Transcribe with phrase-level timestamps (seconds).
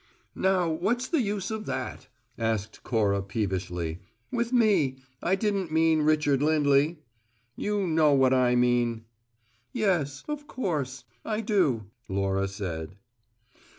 [0.33, 3.99] "Now what's the use of that?" asked Cora peevishly,
[4.31, 4.97] "with me?
[5.21, 6.97] I didn't mean Richard Lindley.
[7.55, 9.05] You know what I mean."
[9.73, 12.95] "Yes of course I do," Laura said.